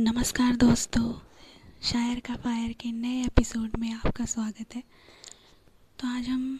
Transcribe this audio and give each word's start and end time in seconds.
नमस्कार 0.00 0.56
दोस्तों, 0.56 1.14
शायर 1.82 2.20
का 2.20 2.36
फायर 2.36 2.72
के 2.72 2.92
नए 2.92 3.24
एपिसोड 3.24 3.70
में 3.78 3.92
आपका 3.92 4.24
स्वागत 4.24 4.74
है। 4.74 4.82
तो 5.98 6.08
आज 6.08 6.28
हम 6.28 6.58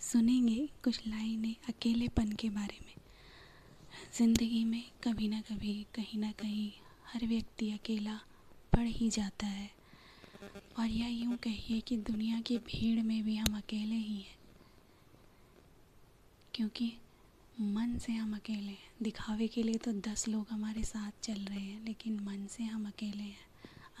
सुनेंगे 0.00 0.68
कुछ 0.84 1.06
लाइनें 1.06 1.56
अकेलेपन 1.68 2.32
के 2.32 2.50
बारे 2.50 2.78
में। 2.86 2.94
ज़िंदगी 4.18 4.64
में 4.64 4.84
कभी 5.04 5.28
ना 5.28 5.40
कभी, 5.40 5.86
कहीं 5.94 6.20
ना 6.20 6.32
कहीं 6.32 6.72
हर 7.06 7.26
व्यक्ति 7.26 7.70
अकेला 7.70 8.20
पड़ 8.72 8.86
ही 8.86 9.10
जाता 9.10 9.46
है। 9.46 9.70
और 10.78 10.86
या 10.86 11.08
यूँ 11.08 11.36
कहिए 11.36 11.80
कि 11.80 11.96
दुनिया 11.96 12.40
की 12.40 12.58
भीड़ 12.58 13.02
में 13.02 13.24
भी 13.24 13.36
हम 13.36 13.56
अकेले 13.56 13.96
ही 13.96 14.16
हैं। 14.16 14.38
क्योंकि 16.54 16.92
मन 17.60 17.96
से 17.98 18.12
हम 18.12 18.34
अकेले 18.36 18.72
हैं। 18.72 18.90
दिखावे 19.02 19.48
के 19.48 19.62
लिए 19.62 19.74
तो 19.74 19.92
दस 19.92 20.26
लोग 20.28 20.46
हमारे 20.50 20.82
साथ 20.84 21.12
चल 21.22 21.40
रहे 21.40 21.60
हैं, 21.60 21.84
लेकिन 21.84 22.20
मन 22.20 22.46
से 22.46 22.64
हम 22.64 22.86
अकेले 22.86 23.22
हैं। 23.22 23.46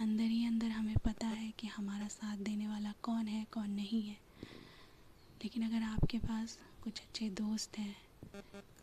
अंदर 0.00 0.24
ही 0.24 0.44
अंदर 0.46 0.66
हमें 0.66 0.96
पता 0.96 1.26
है 1.26 1.50
कि 1.50 1.66
हमारा 1.66 2.08
साथ 2.08 2.36
देने 2.36 2.68
वाला 2.68 2.92
कौन 3.02 3.26
है, 3.26 3.44
कौन 3.44 3.70
नहीं 3.70 4.02
है। 4.02 4.16
लेकिन 5.40 5.66
अगर 5.66 5.82
आपके 5.82 6.18
पास 6.18 6.58
कुछ 6.82 7.00
अच्छे 7.00 7.30
दोस्त 7.30 7.78
हैं, 7.78 7.96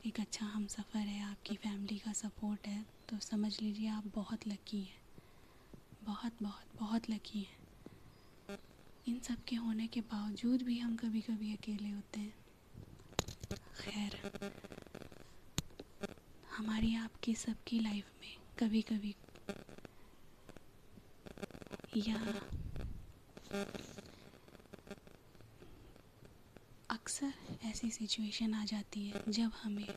एक 0.05 0.19
अच्छा 0.19 0.45
हम 0.45 0.67
सफ़र 0.67 0.99
है, 0.99 1.21
आपकी 1.23 1.55
फैमिली 1.55 1.97
का 1.97 2.13
सपोर्ट 2.13 2.67
है 2.67 2.85
तो 3.09 3.19
समझ 3.19 3.61
लीजिए 3.61 3.87
आप 3.87 4.11
बहुत 4.15 4.47
लकी 4.47 4.81
हैं। 4.81 5.01
बहुत 6.03 6.43
बहुत 6.43 6.79
बहुत 6.79 7.09
लकी 7.09 7.39
हैं। 7.39 8.57
इन 9.07 9.19
सब 9.19 9.43
के 9.43 9.55
होने 9.55 9.87
के 9.87 10.01
बावजूद 10.01 10.61
भी 10.61 10.79
हम 10.79 10.95
कभी 10.95 11.21
कभी 11.21 11.53
अकेले 11.53 11.89
होते 11.89 12.19
हैं। 12.19 12.44
खैर, 13.85 14.15
हमारी 16.57 16.95
आपकी 16.95 17.33
सबकी 17.35 17.79
लाइफ 17.79 18.05
में 18.21 18.35
कभी 18.59 18.81
कभी 18.81 19.15
या 21.97 22.19
अक्सर 26.89 27.33
ऐसी 27.65 27.89
सिचुएशन 27.91 28.53
आ 28.53 28.63
जाती 28.65 29.07
है 29.07 29.23
जब 29.29 29.51
हमें 29.63 29.87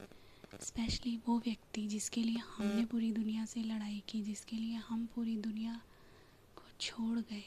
स्पेशली 0.62 1.16
वो 1.26 1.38
व्यक्ति 1.38 1.86
जिसके 1.88 2.22
लिए 2.22 2.42
हमने 2.48 2.84
पूरी 2.84 3.12
दुनिया 3.12 3.44
से 3.44 3.62
लड़ाई 3.62 4.02
की, 4.08 4.22
जिसके 4.22 4.56
लिए 4.56 4.76
हम 4.88 5.06
पूरी 5.14 5.36
दुनिया 5.38 5.80
को 6.56 6.64
छोड़ 6.80 7.18
गए, 7.18 7.44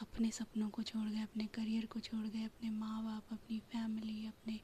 अपने 0.00 0.30
सपनों 0.30 0.68
को 0.68 0.82
छोड़ 0.82 1.08
गए, 1.08 1.22
अपने 1.22 1.46
करियर 1.54 1.86
को 1.86 2.00
छोड़ 2.00 2.26
गए, 2.26 2.44
अपने 2.44 2.70
माँ 2.70 3.02
बाप 3.04 3.32
अपनी 3.32 3.58
फैमिली 3.72 4.26
अपने 4.26 4.60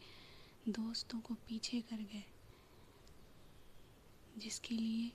दोस्तों 0.70 1.20
को 1.20 1.34
पीछे 1.34 1.80
कर 1.80 1.96
गए, 1.96 2.24
जिसके 4.38 4.74
लिए 4.74 5.10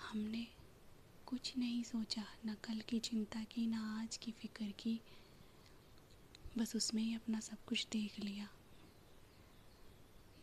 हमने 0.00 0.46
कुछ 1.26 1.56
नहीं 1.58 1.82
सोचा, 1.82 2.24
न 2.46 2.54
कल 2.54 2.80
की 2.80 2.98
चिंता 2.98 3.42
की, 3.44 3.66
ना 3.66 4.00
आज 4.02 4.16
की 4.16 4.32
फ़िक्र 4.32 4.70
की। 4.78 5.00
बस 6.58 6.76
उसमें 6.76 7.02
ही 7.02 7.14
अपना 7.14 7.40
सब 7.40 7.64
कुछ 7.66 7.86
देख 7.92 8.18
लिया। 8.20 8.48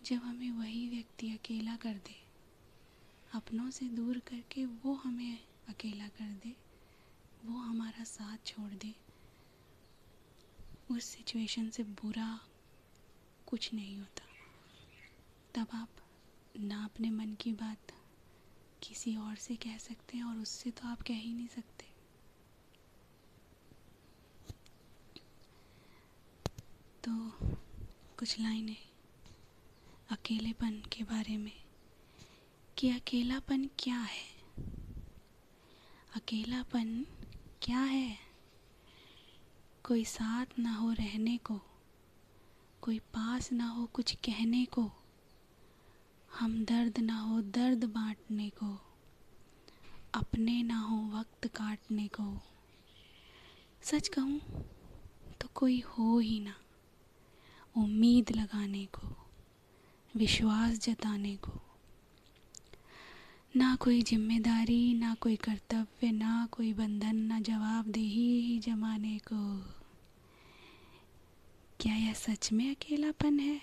जब 0.05 0.15
हमें 0.15 0.51
वही 0.51 0.87
व्यक्ति 0.89 1.31
अकेला 1.33 1.75
कर 1.75 1.93
दे, 1.93 2.15
अपनों 3.33 3.69
से 3.69 3.85
दूर 3.85 4.19
करके 4.19 4.65
वो 4.65 4.93
हमें 4.95 5.39
अकेला 5.69 6.07
कर 6.07 6.33
दे, 6.43 6.55
वो 7.45 7.57
हमारा 7.57 8.03
साथ 8.03 8.45
छोड़ 8.45 8.73
दे, 8.73 8.93
उस 10.91 11.05
सिचुएशन 11.05 11.69
से 11.69 11.83
बुरा 11.83 12.39
कुछ 13.47 13.73
नहीं 13.73 13.97
होता। 13.97 14.25
तब 15.55 15.67
आप 15.73 15.89
ना 16.59 16.85
अपने 16.85 17.09
मन 17.09 17.33
की 17.33 17.53
बात 17.53 17.91
किसी 18.83 19.15
और 19.15 19.35
से 19.35 19.55
कह 19.55 19.77
सकते 19.77 20.17
हैं 20.17 20.23
और 20.23 20.37
उससे 20.37 20.71
तो 20.71 20.87
आप 20.87 21.01
कह 21.01 21.13
ही 21.13 21.33
नहीं 21.33 21.47
सकते। 21.47 21.85
तो 27.03 27.11
कुछ 28.17 28.39
लाइनें 28.39 28.89
अकेलेपन 30.09 30.81
के 30.93 31.03
बारे 31.03 31.37
में 31.37 31.63
कि 32.77 32.89
अकेलापन 32.89 33.69
क्या 33.79 33.99
है? 33.99 34.37
अकेलापन 36.15 37.05
क्या 37.61 37.79
है? 37.79 38.17
कोई 39.83 40.05
साथ 40.05 40.59
ना 40.59 40.75
हो 40.75 40.91
रहने 40.91 41.37
को 41.37 41.61
कोई 42.81 42.99
पास 42.99 43.51
ना 43.51 43.67
हो 43.67 43.85
कुछ 43.85 44.13
कहने 44.25 44.63
को 44.65 44.81
हम 46.31 46.53
दर्द 46.65 46.99
ना 46.99 47.19
हो 47.19 47.39
दर्द 47.41 47.83
बांटने 47.85 48.49
को, 48.49 48.67
अपने 50.13 50.61
ना 50.63 50.79
हो 50.79 50.97
वक्त 51.13 51.47
काटने 51.47 52.07
को। 52.07 52.25
सच 53.83 54.07
कहूँ 54.07 54.39
तो 55.41 55.49
कोई 55.55 55.79
हो 55.89 56.17
ही 56.19 56.39
ना 56.39 56.55
उम्मीद 57.75 58.31
लगाने 58.31 58.85
को, 58.85 59.07
विश्वास 60.13 60.79
जताने 60.79 61.35
को। 61.35 61.59
ना 63.55 63.75
कोई 63.75 64.01
ज़िम्मेदारी, 64.01 64.93
ना 64.93 65.13
कोई 65.13 65.35
कर्तव्य, 65.35 66.11
ना 66.11 66.47
कोई 66.51 66.73
बंधन, 66.73 67.15
ना 67.15 67.39
जवाबदेही 67.39 68.59
जमाने 68.59 69.17
को। 69.31 69.76
क्या 71.79 71.95
यह 71.95 72.13
सच 72.13 72.51
में 72.51 72.71
अकेलापन 72.71 73.39
है? 73.39 73.61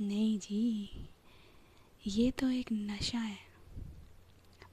नहीं 0.00 0.38
जी, 0.38 0.90
ये 2.06 2.30
तो 2.30 2.50
एक 2.50 2.72
नशा 2.72 3.18
है। 3.18 3.38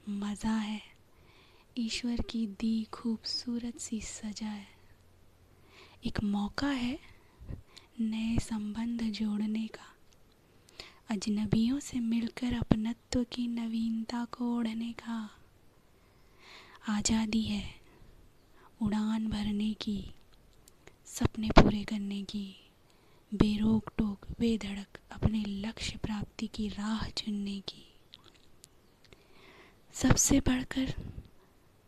मज़ा 0.09 0.55
है। 0.55 0.81
ईश्वर 1.77 2.21
की 2.21 2.47
दी 2.47 2.83
खूबसूरत 2.83 3.77
सी 3.77 4.01
सजा 4.01 4.47
है। 4.47 4.67
एक 6.05 6.23
मौका 6.23 6.67
है 6.67 6.99
नए 8.01 8.37
संबंध 8.39 9.01
जोड़ने 9.01 9.67
का। 9.67 9.95
अजनबियों 11.09 11.79
से 11.79 11.99
मिलकर 11.99 12.53
अपनत्व 12.53 13.23
की 13.23 13.47
नवीनता 13.47 14.25
को 14.25 14.57
ओढ़ने 14.57 14.91
का। 14.91 15.29
आज़ादी 16.89 17.41
है 17.41 17.75
उड़ान 18.81 19.27
भरने 19.27 19.73
की। 19.73 20.11
सपने 21.11 21.49
पूरे 21.49 21.83
करने 21.83 22.23
की। 22.23 22.55
बेरोक 23.33 23.91
टोक, 23.97 24.25
बेधड़क 24.39 24.99
अपने 25.11 25.43
लक्ष्य 25.47 25.97
प्राप्ति 25.97 26.47
की 26.47 26.67
राह 26.67 27.09
चुनने 27.09 27.59
की। 27.59 27.93
सबसे 29.93 30.39
बढ़कर 30.39 30.93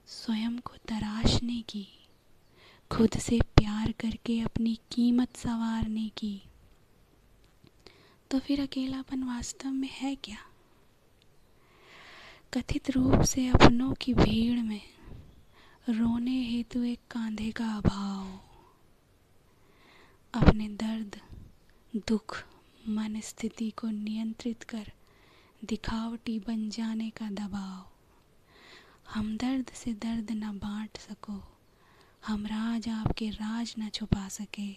स्वयं 0.08 0.60
को 0.60 0.74
तराशने 0.76 1.62
की। 1.62 1.88
खुद 2.92 3.10
से 3.10 3.40
प्यार 3.42 3.92
करके 3.92 4.40
अपनी 4.40 4.76
कीमत 4.76 5.36
संवारने 5.36 6.10
की। 6.10 6.42
तो 8.32 8.40
फिर 8.40 8.62
अकेलापन 8.62 9.24
वास्तव 9.24 9.70
में 9.70 9.90
है 9.92 10.16
क्या? 10.16 10.38
कथित 12.54 12.90
रूप 12.90 13.22
से 13.22 13.48
अपनों 13.48 13.94
की 13.94 14.14
भीड़ 14.14 14.60
में 14.60 14.82
रोने 15.90 16.44
हेतु 16.44 16.84
एक 16.84 17.00
कांधे 17.12 17.52
का 17.52 17.78
अभाव। 17.78 18.43
अपने 20.54 20.68
दर्द, 20.70 21.16
दुख 22.08 22.36
मन 22.90 23.20
स्थिति 23.20 23.70
को 23.72 23.88
नियंत्रित 23.88 24.64
कर 24.64 24.92
दिखावटी 25.66 26.38
बन 26.40 26.70
जाने 26.70 27.10
का 27.10 27.30
दबाव। 27.30 27.88
हम 29.14 29.36
दर्द 29.38 29.72
से 29.74 29.94
दर्द 29.94 30.32
न 30.32 30.52
बांट 30.58 30.98
सको, 30.98 31.40
हम 32.24 32.46
राज 32.46 32.90
आपके 32.90 33.30
राज 33.30 33.74
न 33.80 33.90
छुपा 33.90 34.28
सके। 34.30 34.70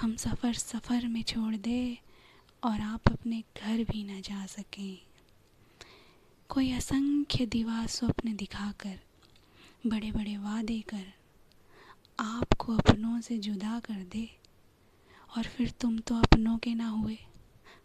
हम 0.00 0.14
सफ़र 0.16 0.54
सफ़र 0.54 1.06
में 1.06 1.22
छोड़ 1.22 1.56
दे 1.56 1.98
और 2.62 2.80
आप 2.80 3.08
अपने 3.08 3.42
घर 3.56 3.84
भी 3.84 4.04
न 4.04 4.20
जा 4.20 4.46
सकें। 4.46 4.98
कोई 6.50 6.72
असंख्य 6.72 7.46
दीवार 7.46 7.86
स्वप्न 7.86 8.36
दिखाकर 8.36 8.98
बड़े 9.86 10.12
बड़े 10.12 10.36
वादे 10.36 10.80
कर, 10.80 11.12
आपको 12.20 12.76
अपनों 12.76 13.20
से 13.20 13.38
जुदा 13.38 13.80
कर 13.80 14.04
दे। 14.12 14.28
और 15.36 15.44
फिर 15.44 15.70
तुम 15.70 15.98
तो 15.98 16.16
अपनों 16.16 16.58
के 16.58 16.74
ना 16.74 16.88
हुए। 16.88 17.18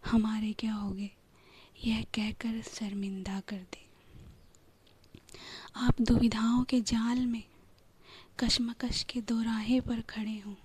हमारे 0.06 0.54
क्या 0.54 0.74
होगे? 0.74 1.12
यह 1.86 2.04
कहकर 2.04 2.62
शर्मिंदा 2.62 3.40
कर 3.40 3.58
दे। 3.58 3.90
आप 5.76 6.02
दुविधाओं 6.02 6.64
के 6.64 6.82
जाल 6.82 7.26
में 7.26 7.44
कशमकश 8.40 9.04
के 9.04 9.22
दोराहे 9.22 9.82
पर 9.82 10.02
खड़े 10.02 10.40
हों। 10.40 10.56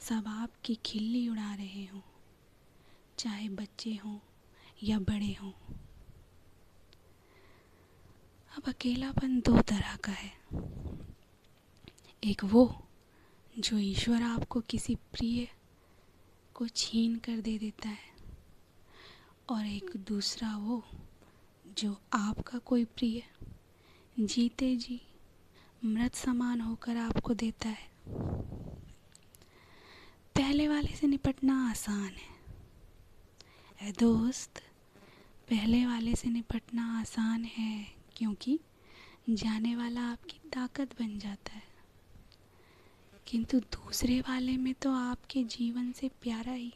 सब 0.00 0.24
आपकी 0.28 0.74
खिल्ली 0.74 1.28
उड़ा 1.28 1.54
रहे 1.54 1.84
हों, 1.84 2.00
चाहे 3.18 3.48
बच्चे 3.48 3.94
हों 3.94 4.18
या 4.82 4.98
बड़े 4.98 5.36
हों। 5.42 5.52
अब 8.56 8.62
अकेलापन 8.68 9.40
दो 9.40 9.60
तरह 9.60 9.96
का 9.96 10.12
है। 10.12 10.32
एक 12.24 12.44
वो 12.44 12.87
जो 13.58 13.78
ईश्वर 13.78 14.22
आपको 14.22 14.60
किसी 14.60 14.94
प्रिय 14.94 15.48
को 16.54 16.68
छीन 16.68 17.16
कर 17.16 17.40
दे 17.40 17.58
देता 17.58 17.88
है, 17.88 18.14
और 19.48 19.66
एक 19.66 19.90
दूसरा 19.96 20.56
वो 20.56 20.82
जो 21.78 22.00
आपका 22.12 22.58
कोई 22.58 22.84
प्रिय 22.84 23.22
जीते 24.20 24.76
जी, 24.76 25.00
मृत 25.84 26.14
समान 26.14 26.60
होकर 26.60 26.96
आपको 26.96 27.34
देता 27.34 27.68
है। 27.68 27.88
पहले 30.36 30.68
वाले 30.68 30.96
से 30.96 31.06
निपटना 31.06 31.70
आसान 31.70 32.10
है। 32.10 33.88
ए 33.88 33.92
दोस्त, 33.92 34.62
पहले 35.48 35.86
वाले 35.86 36.14
से 36.14 36.28
निपटना 36.28 37.00
आसान 37.00 37.44
है 37.44 37.96
क्योंकि 38.16 38.60
जाने 39.30 39.76
वाला 39.76 40.00
आपकी 40.00 40.40
ताकत 40.52 41.02
बन 41.02 41.18
जाता 41.18 41.52
है। 41.52 41.67
किंतु 43.28 43.60
दूसरे 43.60 44.20
वाले 44.20 44.56
में 44.56 44.74
तो 44.74 44.92
आपके 44.92 45.44
जीवन 45.44 45.92
से 45.92 46.08
प्यारा 46.08 46.52
ही 46.52 46.72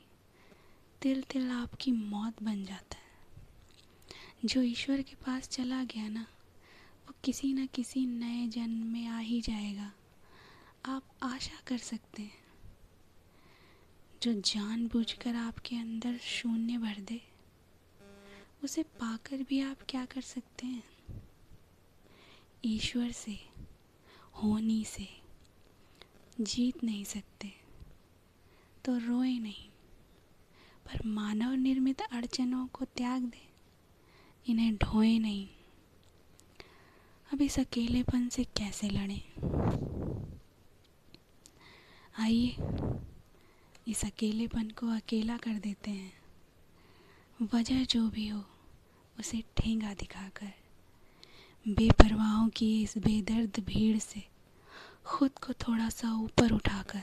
तिल 1.03 1.23
तिल 1.23 1.51
आपकी 1.51 1.93
मौत 1.93 2.43
बन 2.43 2.65
जाता 2.65 2.97
है। 2.97 4.49
जो 4.49 4.63
ईश्वर 4.63 5.03
के 5.03 5.15
पास 5.15 5.49
चला 5.49 5.85
गया 5.85 6.09
ना, 6.09 6.27
वो 7.07 7.15
किसी 7.25 7.53
न 7.53 7.67
किसी 7.67 8.07
नए 8.07 8.47
जन्म 8.47 8.87
में 8.87 9.07
आ 9.07 9.19
ही 9.19 9.41
जाएगा। 9.41 9.93
आप 10.87 11.03
आशा 11.23 11.61
कर 11.67 11.79
सकते 11.79 12.23
हैं, 12.23 12.43
जो 14.23 14.33
जानबूझकर 14.33 15.35
आपके 15.35 15.77
अंदर 15.77 16.19
शून्य 16.19 16.79
भर 16.79 17.01
दे, 17.01 17.21
उसे 18.65 18.83
पाकर 18.83 19.43
भी 19.43 19.61
आप 19.61 19.79
क्या 19.89 20.05
कर 20.05 20.21
सकते 20.21 20.67
हैं? 20.67 20.85
ईश्वर 22.65 23.11
से, 23.11 23.39
होनी 24.35 24.85
से 24.85 25.22
जीत 26.45 26.85
नहीं 26.85 27.05
सकते। 27.05 27.53
तो 28.85 28.99
रोए 28.99 29.39
नहीं। 29.39 29.69
पर 30.87 31.07
मानव 31.07 31.53
निर्मित 31.53 32.01
अड़चनों 32.01 32.67
को 32.67 32.85
त्याग 32.85 33.23
दे। 33.23 33.53
इन्हें 34.49 34.77
ढोए 34.77 35.19
नहीं। 35.19 35.49
अब 37.33 37.43
इस 37.43 37.59
अकेलेपन 37.59 38.29
से 38.29 38.45
कैसे 38.45 38.91
लड़ें? 38.91 39.23
आइए, 42.19 42.57
इस 43.89 44.05
अकेलेपन 44.05 44.71
को 44.71 44.87
अकेला 44.87 45.37
कर 45.37 45.55
देते 45.55 45.91
हैं। 45.91 46.23
वजह 47.55 47.85
जो 47.85 48.11
भी 48.11 48.29
हो, 48.29 48.45
उसे 49.19 49.45
ठेंगा 49.57 49.95
दिखाकर। 49.95 50.53
बेपरवाहों 51.69 52.49
की 52.49 52.83
इस 52.83 52.99
बेदर्द 52.99 53.61
भीड़ 53.61 53.99
से 53.99 54.32
खुद 55.07 55.39
को 55.39 55.53
थोड़ा 55.53 55.89
सा 55.89 56.13
ऊपर 56.15 56.53
उठाकर, 56.53 57.03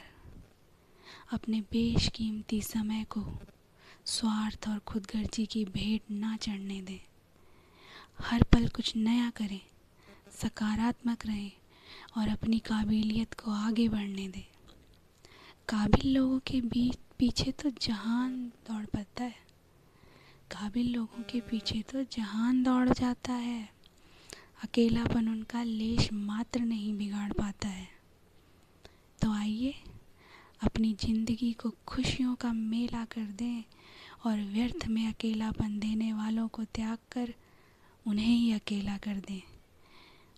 अपने 1.34 1.60
बेशकीमती 1.62 2.62
समय 2.62 3.04
को 3.04 3.24
स्वार्थ 4.06 4.68
और 4.70 4.80
खुदगर्जी 4.80 5.46
की 5.46 5.64
भेंट 5.66 6.12
ना 6.12 6.36
चढ़ने 6.38 6.82
दें। 6.82 7.00
हर 8.20 8.44
पल 8.44 8.68
कुछ 8.68 8.96
नया 8.96 9.30
करें, 9.30 9.60
सकारात्मक 10.32 11.26
रहें 11.26 11.52
और 12.18 12.30
अपनी 12.30 12.60
काबिलियत 12.60 13.34
को 13.34 13.52
आगे 13.52 13.88
बढ़ने 13.90 14.28
दें। 14.28 14.46
काबिल 15.70 16.14
लोगों 16.14 16.40
के 16.40 16.62
बीच, 16.62 16.98
पीछे 17.18 17.52
तो 17.52 17.70
जहान 17.82 18.46
दौड़ 18.68 18.86
पड़ता 18.86 19.24
है। 19.24 19.36
काबिल 20.52 20.94
लोगों 20.94 21.24
के 21.24 21.40
पीछे 21.42 21.82
तो 21.82 22.04
जहान 22.04 22.64
दौड़ 22.64 22.90
जाता 22.90 23.34
है। 23.34 23.79
अकेलापन 24.64 25.28
उनका 25.28 25.64
लेश 25.64 26.12
मात्र 26.14 26.60
नहीं 26.60 26.98
बिगाड़ 26.98 27.32
पाता 27.34 27.68
है। 27.68 27.88
तो 29.22 29.32
आइए, 29.32 29.74
अपनी 30.64 30.94
ज़िंदगी 30.94 31.54
को 31.54 31.72
खुशियों 31.88 32.36
का 32.36 32.54
मेला 32.54 33.06
कर 33.06 33.22
दें 33.22 33.64
और 34.26 34.38
व्यर्थ 34.38 34.88
में 34.88 35.08
अकेलापन 35.08 35.80
देने 35.80 36.14
वालों 36.14 36.48
को 36.48 36.64
त्याग 36.64 36.98
कर 37.12 37.34
उन्हें 38.08 38.38
ही 38.38 38.52
अकेला 38.52 38.98
कर 38.98 39.16
दें। 39.16 39.42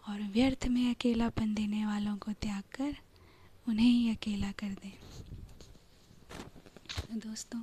और 0.10 0.22
व्यर्थ 0.22 0.68
में 0.68 0.90
अकेलापन 0.96 1.54
देने 1.54 1.86
वालों 1.86 2.18
को 2.18 2.32
त्याग 2.34 2.64
कर 2.76 2.96
उन्हें 3.68 3.90
ही 3.90 4.10
अकेला 4.10 4.52
कर 4.52 4.68
दें। 4.68 4.92
दोस्तों 7.20 7.62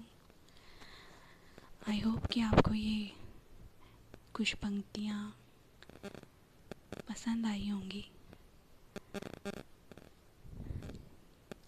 आई 1.89 2.01
होप 2.01 2.27
कि 2.27 2.41
आपको 2.41 2.75
ये 2.75 3.13
कुछ 4.35 4.55
पंक्तियाँ 4.55 5.38
पसंद 7.19 7.47
आई 7.47 7.69
होंगी। 7.69 8.11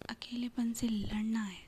अकेलेपन 0.09 0.73
से 0.73 0.89
लड़ना 0.89 1.43
है। 1.43 1.61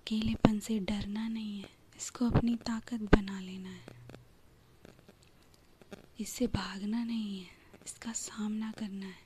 अकेलेपन 0.00 0.60
से 0.60 0.78
डरना 0.78 1.28
नहीं 1.28 1.60
है। 1.60 1.68
इसको 1.96 2.30
अपनी 2.30 2.56
ताकत 2.56 3.00
बना 3.00 3.40
लेना 3.40 3.70
है। 3.70 3.84
इससे 6.20 6.46
भागना 6.46 7.04
नहीं 7.04 7.40
है। 7.40 7.50
इसका 7.86 8.12
सामना 8.12 8.72
करना 8.72 9.06
है। 9.06 9.22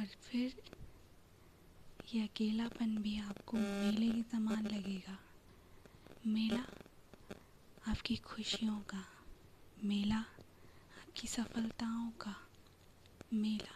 और 0.00 0.06
फिर 0.06 0.62
ये 2.14 2.22
अकेलापन 2.22 2.98
भी 2.98 3.18
आपको 3.18 3.56
मेले 3.56 4.08
के 4.08 4.22
समान 4.22 4.66
लगेगा। 4.66 5.18
मेला 6.26 6.64
आपकी 7.88 8.16
खुशियों 8.16 8.80
का 8.80 9.08
मेला 9.84 10.24
आपकी 11.12 11.28
सफलताओं 11.28 12.10
का 12.20 12.34
मेला, 13.32 13.74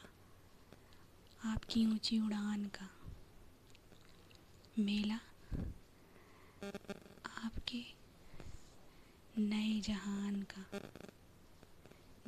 आपकी 1.44 1.85
ऊँची 1.87 2.19
उड़ान 2.21 2.65
का 2.77 2.88
मेला, 4.79 5.19
आपके 7.44 7.83
नए 9.38 9.81
जहान 9.81 10.41
का, 10.53 10.65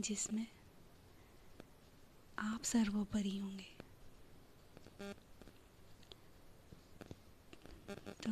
जिसमें 0.01 0.47
आप 2.39 2.63
सर्वोपरि 2.65 3.37
होंगे। 3.39 3.71
तो 8.23 8.31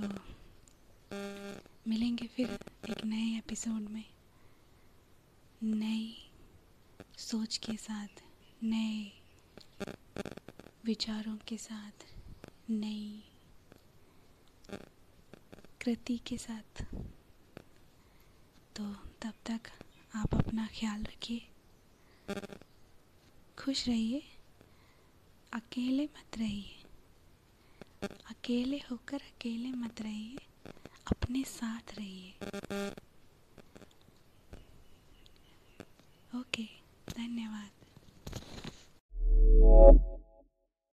मिलेंगे 1.89 2.27
फिर 2.27 2.59
एक 2.91 3.05
नए 3.05 3.37
एपिसोड 3.39 3.89
में, 3.89 4.05
नई 5.65 6.26
सोच 7.17 7.57
के 7.57 7.77
साथ, 7.77 8.09
नए 8.63 9.13
विचारों 10.85 11.37
के 11.37 11.59
साथ, 11.59 12.15
नई 12.71 13.25
कृति 15.81 16.19
के 16.19 16.39
साथ। 16.39 16.85
तो 18.77 18.95
तब 18.95 19.35
तक 19.47 19.61
आप 20.15 20.35
अपना 20.35 20.67
ख्याल 20.67 21.03
रखिए। 21.03 21.49
खुश 23.59 23.89
रहिए। 23.89 24.23
अकेले 25.53 26.05
मत 26.05 26.39
रहिए। 26.39 26.83
अकेले 28.03 28.79
होकर 28.79 29.21
अकेले 29.21 29.71
मत 29.71 30.03
रहिए। 30.03 30.39
अपने 31.07 31.45
साथ 31.45 31.95
रहिए। 31.95 32.31
ओके। 36.41 36.86
धन्यवाद। 37.15 37.71